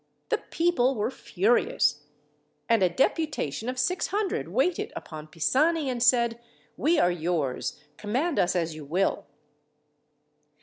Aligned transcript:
The 0.29 0.39
people 0.39 0.95
were 0.95 1.11
furious; 1.11 2.05
and 2.67 2.81
a 2.81 2.89
deputation 2.89 3.69
of 3.69 3.77
600 3.77 4.47
waited 4.47 4.91
upon 4.95 5.27
Pisani 5.27 5.91
and 5.91 6.01
said: 6.01 6.39
"We 6.75 6.97
are 6.97 7.11
yours. 7.11 7.79
Command 7.97 8.39
us 8.39 8.55
as 8.55 8.73
you 8.73 8.83
will." 8.83 9.27